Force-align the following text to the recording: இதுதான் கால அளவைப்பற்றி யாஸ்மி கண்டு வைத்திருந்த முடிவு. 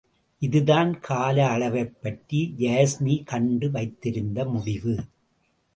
இதுதான் 0.39 0.99
கால 0.99 1.57
அளவைப்பற்றி 1.57 2.39
யாஸ்மி 2.59 3.23
கண்டு 3.23 3.71
வைத்திருந்த 3.71 4.45
முடிவு. 4.45 4.95